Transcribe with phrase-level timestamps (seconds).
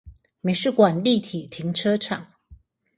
[0.39, 2.25] 美術館立體停車場